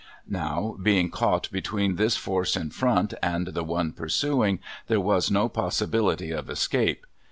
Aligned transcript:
Now, 0.27 0.77
being 0.81 1.11
caught 1.11 1.51
between 1.51 1.95
this 1.95 2.17
force 2.17 2.55
in 2.55 2.71
front 2.71 3.13
and 3.21 3.49
the 3.49 3.63
one 3.63 3.91
pursuing 3.93 4.57
there 4.87 4.99
was 4.99 5.29
no 5.29 5.47
possibility 5.47 6.31
of 6.31 6.49
escape. 6.49 7.05